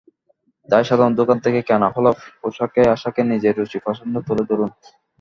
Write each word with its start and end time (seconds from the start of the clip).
তাই 0.69 0.83
সাধারণ 0.85 1.13
দোকান 1.19 1.37
থেকে 1.45 1.59
কেনা 1.69 1.87
হলেও 1.95 2.13
পোশাকে-আশাকে 2.39 3.21
নিজের 3.31 3.53
রুচি 3.57 3.77
পছন্দটা 3.85 4.21
তুলে 4.27 4.43
ধরুন। 4.49 4.69